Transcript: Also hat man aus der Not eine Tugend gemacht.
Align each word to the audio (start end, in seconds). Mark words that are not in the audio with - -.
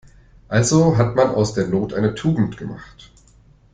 Also 0.47 0.97
hat 0.97 1.15
man 1.15 1.27
aus 1.29 1.53
der 1.53 1.67
Not 1.67 1.93
eine 1.93 2.15
Tugend 2.15 2.57
gemacht. 2.57 3.11